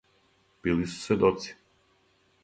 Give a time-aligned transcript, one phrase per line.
[0.67, 1.53] Били су сведоци.